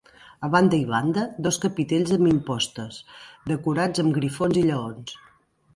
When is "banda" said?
0.53-0.77, 0.91-1.25